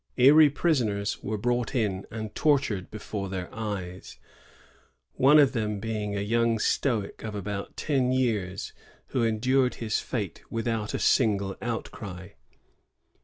Erie 0.17 0.49
prisoners 0.49 1.21
were 1.21 1.37
brought 1.37 1.75
in 1.75 2.07
and 2.09 2.33
tortured 2.33 2.89
before 2.89 3.29
their 3.29 3.53
eyes,— 3.53 4.17
one 5.13 5.37
of 5.37 5.51
them 5.53 5.79
being 5.79 6.17
a 6.17 6.21
young 6.21 6.57
stoic 6.57 7.23
of 7.23 7.35
about 7.35 7.77
ten 7.77 8.11
years, 8.11 8.73
who 9.09 9.21
endured 9.23 9.75
his 9.75 9.99
fate 9.99 10.41
without 10.49 10.95
a 10.95 10.97
single 10.97 11.55
outcry. 11.61 12.29